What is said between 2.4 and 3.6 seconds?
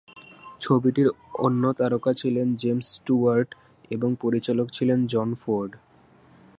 James Stewart